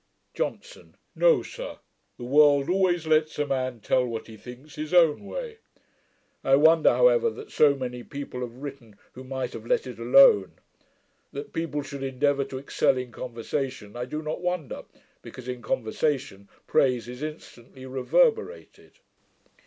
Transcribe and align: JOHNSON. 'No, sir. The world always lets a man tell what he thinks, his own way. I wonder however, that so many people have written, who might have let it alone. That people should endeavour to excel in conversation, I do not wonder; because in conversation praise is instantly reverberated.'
JOHNSON. 0.33 0.97
'No, 1.13 1.43
sir. 1.43 1.77
The 2.17 2.23
world 2.23 2.71
always 2.71 3.05
lets 3.05 3.37
a 3.37 3.45
man 3.45 3.81
tell 3.81 4.03
what 4.03 4.25
he 4.25 4.35
thinks, 4.35 4.73
his 4.73 4.95
own 4.95 5.25
way. 5.27 5.59
I 6.43 6.55
wonder 6.55 6.89
however, 6.89 7.29
that 7.29 7.51
so 7.51 7.75
many 7.75 8.01
people 8.01 8.39
have 8.41 8.55
written, 8.63 8.95
who 9.13 9.23
might 9.23 9.53
have 9.53 9.67
let 9.67 9.85
it 9.85 9.99
alone. 9.99 10.53
That 11.33 11.53
people 11.53 11.83
should 11.83 12.01
endeavour 12.01 12.45
to 12.45 12.57
excel 12.57 12.97
in 12.97 13.11
conversation, 13.11 13.95
I 13.95 14.05
do 14.05 14.23
not 14.23 14.41
wonder; 14.41 14.85
because 15.21 15.47
in 15.47 15.61
conversation 15.61 16.49
praise 16.65 17.07
is 17.07 17.21
instantly 17.21 17.85
reverberated.' 17.85 18.97